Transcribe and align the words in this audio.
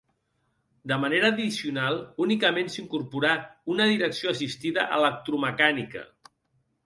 De 0.91 0.95
manera 1.01 1.27
addicional 1.33 1.99
únicament 2.25 2.71
s'incorporà 2.75 3.31
una 3.73 3.87
direcció 3.91 4.33
assistida 4.37 4.89
electromecànica. 5.01 6.05